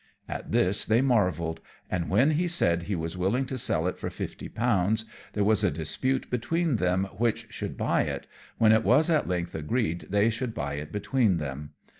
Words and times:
At 0.27 0.51
this 0.51 0.87
they 0.87 0.99
marvelled; 1.03 1.61
and 1.87 2.09
when 2.09 2.31
he 2.31 2.47
said 2.47 2.81
he 2.81 2.95
was 2.95 3.15
willing 3.15 3.45
to 3.45 3.55
sell 3.59 3.85
it 3.85 3.99
for 3.99 4.09
fifty 4.09 4.49
pounds, 4.49 5.05
there 5.33 5.43
was 5.43 5.63
a 5.63 5.69
dispute 5.69 6.27
between 6.31 6.77
them 6.77 7.03
which 7.19 7.45
should 7.53 7.77
buy 7.77 8.01
it, 8.05 8.25
when 8.57 8.71
it 8.71 8.83
was 8.83 9.11
at 9.11 9.27
length 9.27 9.53
agreed 9.53 10.07
they 10.09 10.31
should 10.31 10.55
buy 10.55 10.73
it 10.73 10.91
between 10.91 11.37
them. 11.37 11.73